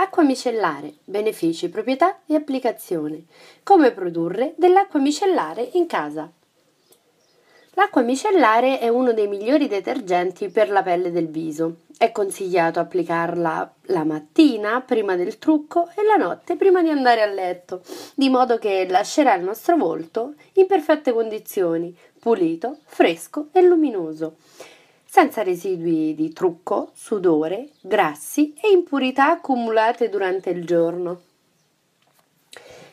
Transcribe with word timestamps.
Acqua 0.00 0.22
micellare, 0.22 0.94
benefici, 1.02 1.68
proprietà 1.68 2.20
e 2.24 2.36
applicazione. 2.36 3.24
Come 3.64 3.90
produrre 3.90 4.54
dell'acqua 4.56 5.00
micellare 5.00 5.70
in 5.72 5.86
casa. 5.86 6.30
L'acqua 7.72 8.02
micellare 8.02 8.78
è 8.78 8.86
uno 8.86 9.12
dei 9.12 9.26
migliori 9.26 9.66
detergenti 9.66 10.50
per 10.50 10.70
la 10.70 10.84
pelle 10.84 11.10
del 11.10 11.26
viso. 11.26 11.78
È 11.98 12.12
consigliato 12.12 12.78
applicarla 12.78 13.74
la 13.86 14.04
mattina 14.04 14.80
prima 14.82 15.16
del 15.16 15.36
trucco 15.38 15.88
e 15.96 16.04
la 16.04 16.14
notte 16.14 16.54
prima 16.54 16.80
di 16.80 16.90
andare 16.90 17.22
a 17.22 17.26
letto, 17.26 17.82
di 18.14 18.28
modo 18.28 18.56
che 18.56 18.86
lascerà 18.88 19.34
il 19.34 19.42
nostro 19.42 19.76
volto 19.76 20.34
in 20.52 20.68
perfette 20.68 21.12
condizioni, 21.12 21.92
pulito, 22.20 22.78
fresco 22.84 23.48
e 23.50 23.62
luminoso, 23.62 24.36
senza 25.10 25.42
residui 25.42 26.14
di 26.14 26.34
trucco, 26.34 26.90
sudore, 26.94 27.70
grassi 27.80 28.52
e 28.60 28.70
impurità 28.70 29.30
accumulate 29.30 30.10
durante 30.10 30.50
il 30.50 30.66
giorno. 30.66 31.22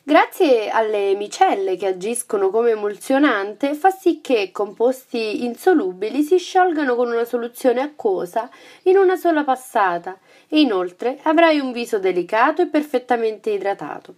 Grazie 0.02 0.70
alle 0.70 1.14
micelle 1.16 1.76
che 1.76 1.88
agiscono 1.88 2.52
come 2.52 2.72
emulsionante, 2.72 3.74
fa 3.74 3.90
sì 3.90 4.22
che 4.22 4.52
composti 4.54 5.44
insolubili 5.44 6.22
si 6.22 6.38
sciolgano 6.38 6.96
con 6.96 7.10
una 7.10 7.26
soluzione 7.26 7.82
acquosa 7.82 8.50
in 8.84 8.98
una 8.98 9.18
sola 9.18 9.44
passata 9.44 10.18
e 10.48 10.62
inoltre 10.62 11.20
avrai 11.24 11.60
un 11.60 11.74
viso 11.74 12.00
delicato 12.00 12.62
e 12.62 12.68
perfettamente 12.68 13.50
idratato. 13.50 14.16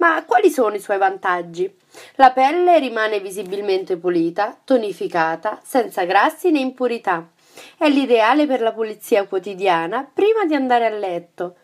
Ma 0.00 0.24
quali 0.26 0.50
sono 0.50 0.74
i 0.74 0.80
suoi 0.80 0.98
vantaggi? 0.98 1.72
La 2.16 2.32
pelle 2.32 2.78
rimane 2.78 3.20
visibilmente 3.20 3.96
pulita, 3.96 4.58
tonificata, 4.64 5.60
senza 5.62 6.04
grassi 6.04 6.50
né 6.50 6.58
impurità. 6.58 7.28
È 7.76 7.88
l'ideale 7.88 8.46
per 8.46 8.60
la 8.60 8.72
pulizia 8.72 9.26
quotidiana 9.26 10.08
prima 10.12 10.44
di 10.44 10.54
andare 10.54 10.86
a 10.86 10.90
letto 10.90 11.56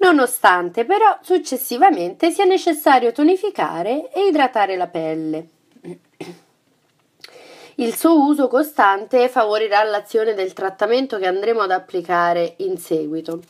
nonostante 0.00 0.84
però 0.84 1.18
successivamente 1.22 2.30
sia 2.30 2.44
necessario 2.44 3.12
tonificare 3.12 4.10
e 4.12 4.26
idratare 4.26 4.76
la 4.76 4.88
pelle. 4.88 5.48
Il 7.80 7.96
suo 7.96 8.20
uso 8.20 8.46
costante 8.46 9.30
favorirà 9.30 9.82
l'azione 9.84 10.34
del 10.34 10.52
trattamento 10.52 11.16
che 11.16 11.26
andremo 11.26 11.62
ad 11.62 11.70
applicare 11.70 12.56
in 12.58 12.76
seguito. 12.76 13.40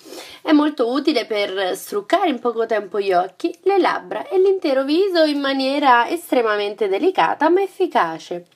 È 0.41 0.53
molto 0.53 0.92
utile 0.92 1.27
per 1.27 1.77
struccare 1.77 2.28
in 2.28 2.39
poco 2.39 2.64
tempo 2.64 3.00
gli 3.00 3.12
occhi, 3.12 3.53
le 3.64 3.78
labbra 3.78 4.28
e 4.28 4.39
l'intero 4.39 4.84
viso 4.84 5.25
in 5.25 5.41
maniera 5.41 6.09
estremamente 6.09 6.87
delicata 6.87 7.48
ma 7.48 7.61
efficace. 7.61 8.47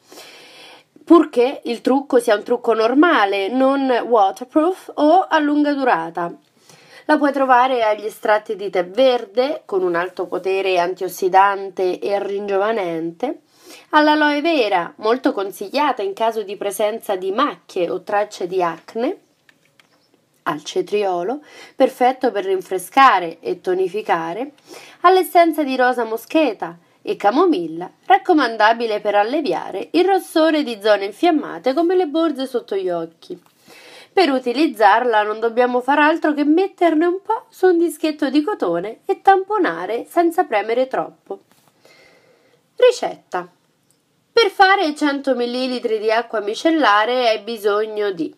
Purché 1.03 1.63
il 1.65 1.81
trucco 1.81 2.21
sia 2.21 2.37
un 2.37 2.45
trucco 2.45 2.73
normale, 2.73 3.49
non 3.49 3.91
waterproof 3.91 4.93
o 4.95 5.27
a 5.29 5.41
lunga 5.41 5.73
durata. 5.73 6.33
La 7.07 7.19
puoi 7.19 7.33
trovare 7.33 7.83
agli 7.83 8.05
estratti 8.05 8.55
di 8.55 8.71
tè 8.71 8.87
verde 8.87 9.63
con 9.65 9.83
un 9.83 9.97
alto 9.97 10.27
potere 10.27 10.79
antiossidante 10.79 11.99
e 11.99 12.17
ringiovanente, 12.23 13.41
all'aloe 13.91 14.41
vera, 14.41 14.93
molto 14.97 15.33
consigliata 15.33 16.03
in 16.03 16.13
caso 16.13 16.43
di 16.43 16.57
presenza 16.57 17.17
di 17.17 17.31
macchie 17.31 17.91
o 17.91 18.03
tracce 18.03 18.47
di 18.47 18.63
acne, 18.63 19.19
al 20.45 20.63
cetriolo, 20.63 21.41
perfetto 21.75 22.31
per 22.31 22.45
rinfrescare 22.45 23.39
e 23.41 23.61
tonificare, 23.61 24.53
all'essenza 25.01 25.63
di 25.63 25.77
rosa 25.77 26.05
moscheta 26.05 26.79
e 27.03 27.17
camomilla, 27.17 27.91
raccomandabile 28.07 29.01
per 29.01 29.15
alleviare 29.15 29.89
il 29.93 30.05
rossore 30.05 30.63
di 30.63 30.79
zone 30.83 31.05
infiammate 31.07 31.75
come 31.75 31.95
le 31.97 32.07
borse 32.07 32.47
sotto 32.47 32.77
gli 32.77 32.91
occhi. 32.91 33.41
Per 34.13 34.31
utilizzarla 34.31 35.23
non 35.23 35.41
dobbiamo 35.41 35.81
far 35.81 35.99
altro 35.99 36.33
che 36.35 36.45
metterne 36.45 37.05
un 37.05 37.21
po' 37.21 37.47
su 37.49 37.67
un 37.67 37.79
dischetto 37.79 38.31
di 38.31 38.43
cotone 38.43 39.01
e 39.07 39.21
tamponare 39.21 40.07
senza 40.09 40.45
premere 40.45 40.87
troppo. 40.87 41.41
Ricetta. 42.77 43.49
Per 44.35 44.51
fare 44.51 44.93
100 44.97 45.37
ml 45.37 46.01
di 46.01 46.11
acqua 46.11 46.41
micellare 46.41 47.29
hai 47.29 47.39
bisogno 47.39 48.11
di 48.11 48.35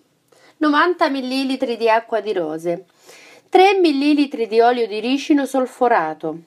90 0.59 1.09
ml 1.09 1.75
di 1.75 1.89
acqua 1.89 2.21
di 2.21 2.34
rose, 2.34 2.84
3 3.49 3.79
ml 3.81 4.47
di 4.47 4.61
olio 4.61 4.87
di 4.87 5.01
ricino 5.01 5.47
solforato, 5.47 6.39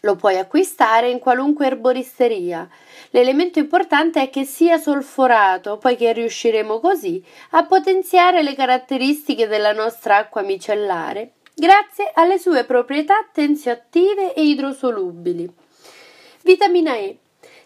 lo 0.00 0.16
puoi 0.16 0.36
acquistare 0.36 1.08
in 1.08 1.20
qualunque 1.20 1.64
erboristeria. 1.64 2.68
L'elemento 3.12 3.60
importante 3.60 4.20
è 4.20 4.28
che 4.28 4.44
sia 4.44 4.76
solforato, 4.76 5.78
poiché 5.78 6.12
riusciremo 6.12 6.80
così 6.80 7.24
a 7.52 7.64
potenziare 7.64 8.42
le 8.42 8.54
caratteristiche 8.54 9.46
della 9.46 9.72
nostra 9.72 10.18
acqua 10.18 10.42
micellare 10.42 11.32
grazie 11.54 12.10
alle 12.12 12.38
sue 12.38 12.64
proprietà 12.64 13.26
tensioattive 13.32 14.34
e 14.34 14.42
idrosolubili. 14.42 15.50
Vitamina 16.42 16.94
E 16.96 17.20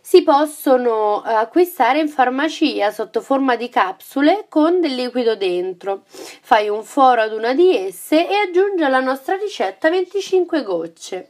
si 0.09 0.23
possono 0.23 1.21
acquistare 1.21 2.01
in 2.01 2.09
farmacia 2.09 2.91
sotto 2.91 3.21
forma 3.21 3.57
di 3.57 3.69
capsule 3.69 4.47
con 4.49 4.81
del 4.81 4.95
liquido 4.95 5.37
dentro. 5.37 6.05
Fai 6.07 6.71
un 6.71 6.83
foro 6.83 7.21
ad 7.21 7.35
una 7.35 7.53
di 7.53 7.77
esse 7.77 8.27
e 8.27 8.35
aggiungi 8.37 8.83
alla 8.83 9.01
nostra 9.01 9.37
ricetta 9.37 9.91
25 9.91 10.63
gocce. 10.63 11.29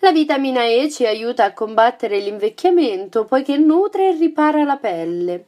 La 0.00 0.12
vitamina 0.12 0.62
E 0.62 0.90
ci 0.90 1.06
aiuta 1.06 1.44
a 1.44 1.54
combattere 1.54 2.18
l'invecchiamento 2.18 3.24
poiché 3.24 3.56
nutre 3.56 4.10
e 4.10 4.16
ripara 4.18 4.62
la 4.62 4.76
pelle. 4.76 5.46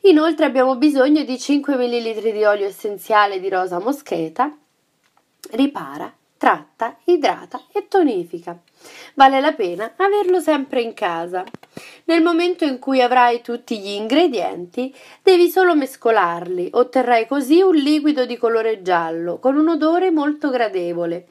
Inoltre 0.00 0.44
abbiamo 0.44 0.76
bisogno 0.76 1.22
di 1.22 1.38
5 1.38 1.76
ml 1.76 2.30
di 2.30 2.44
olio 2.44 2.66
essenziale 2.66 3.40
di 3.40 3.48
rosa 3.48 3.78
moscheta. 3.78 4.54
Ripara, 5.52 6.12
tratta, 6.36 6.98
idrata 7.04 7.62
e 7.72 7.88
tonifica. 7.88 8.54
Vale 9.14 9.40
la 9.40 9.52
pena 9.52 9.94
averlo 9.96 10.40
sempre 10.40 10.82
in 10.82 10.92
casa. 10.92 11.42
Nel 12.04 12.22
momento 12.22 12.64
in 12.64 12.78
cui 12.78 13.00
avrai 13.00 13.42
tutti 13.42 13.78
gli 13.78 13.90
ingredienti, 13.90 14.94
devi 15.22 15.48
solo 15.48 15.74
mescolarli. 15.74 16.70
Otterrai 16.72 17.26
così 17.26 17.60
un 17.60 17.74
liquido 17.74 18.26
di 18.26 18.36
colore 18.36 18.82
giallo 18.82 19.38
con 19.38 19.56
un 19.56 19.68
odore 19.68 20.10
molto 20.10 20.50
gradevole. 20.50 21.28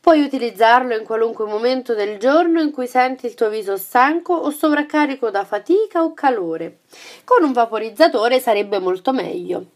Puoi 0.00 0.22
utilizzarlo 0.22 0.96
in 0.96 1.04
qualunque 1.04 1.44
momento 1.46 1.94
del 1.94 2.18
giorno 2.18 2.60
in 2.60 2.72
cui 2.72 2.88
senti 2.88 3.26
il 3.26 3.34
tuo 3.34 3.48
viso 3.48 3.76
stanco 3.76 4.34
o 4.34 4.50
sovraccarico 4.50 5.30
da 5.30 5.44
fatica 5.44 6.02
o 6.02 6.12
calore. 6.12 6.80
Con 7.24 7.44
un 7.44 7.52
vaporizzatore 7.52 8.40
sarebbe 8.40 8.80
molto 8.80 9.12
meglio. 9.12 9.66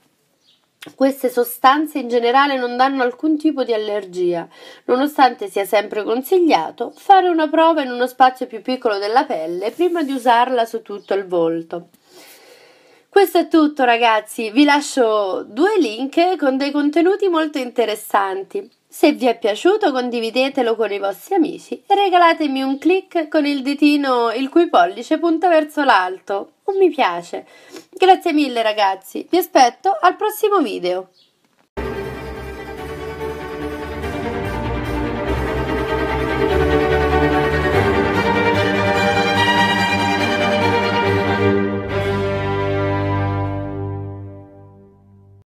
Queste 0.95 1.29
sostanze 1.29 1.99
in 1.99 2.09
generale 2.09 2.57
non 2.57 2.77
danno 2.77 3.03
alcun 3.03 3.37
tipo 3.37 3.65
di 3.65 3.73
allergia, 3.73 4.49
nonostante 4.85 5.51
sia 5.51 5.65
sempre 5.65 6.05
consigliato 6.05 6.93
fare 6.97 7.29
una 7.29 7.49
prova 7.49 7.83
in 7.83 7.91
uno 7.91 8.07
spazio 8.07 8.47
più 8.47 8.63
piccolo 8.63 8.99
della 8.99 9.25
pelle 9.25 9.73
prima 9.73 10.03
di 10.03 10.13
usarla 10.13 10.65
su 10.65 10.83
tutto 10.83 11.15
il 11.15 11.27
volto. 11.27 11.89
Questo 13.09 13.39
è 13.39 13.49
tutto 13.49 13.85
ragazzi, 13.85 14.51
vi 14.51 14.65
lascio 14.65 15.43
due 15.43 15.79
link 15.79 16.37
con 16.37 16.57
dei 16.57 16.71
contenuti 16.71 17.29
molto 17.29 17.59
interessanti. 17.59 18.71
Se 18.99 19.13
vi 19.13 19.27
è 19.27 19.39
piaciuto 19.39 19.93
condividetelo 19.93 20.75
con 20.75 20.91
i 20.91 20.99
vostri 20.99 21.35
amici 21.35 21.85
e 21.87 21.95
regalatemi 21.95 22.63
un 22.63 22.79
clic 22.79 23.29
con 23.29 23.45
il 23.45 23.61
ditino 23.61 24.33
il 24.33 24.49
cui 24.49 24.71
pollice 24.71 25.19
punta 25.19 25.51
verso 25.51 25.85
l'alto. 25.85 26.53
Un 26.65 26.79
mi 26.79 26.89
piace. 26.89 27.47
Grazie 27.91 28.33
mille 28.33 28.63
ragazzi, 28.63 29.27
vi 29.29 29.37
aspetto 29.37 29.95
al 30.01 30.17
prossimo 30.17 30.61
video. 30.61 31.11